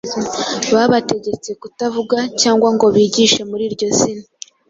babategetse 0.73 1.49
kutavuga 1.61 2.17
cyangwa 2.41 2.67
ngo 2.75 2.87
bigishe 2.95 3.41
muri 3.49 3.63
iryo 3.69 3.87
zina. 3.97 4.25